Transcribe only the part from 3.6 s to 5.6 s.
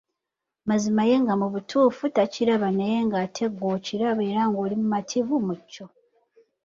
okiraba era ng'oli mumativu mu